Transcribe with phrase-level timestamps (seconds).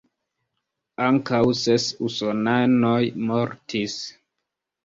[1.07, 4.03] Ankaŭ ses usonanoj mortis.